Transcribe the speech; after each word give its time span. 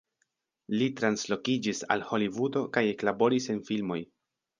Li 0.77 0.85
translokiĝis 0.99 1.81
al 1.95 2.05
Holivudo 2.13 2.63
kaj 2.79 2.83
eklaboris 2.95 3.47
en 3.55 3.61
filmoj. 3.69 3.99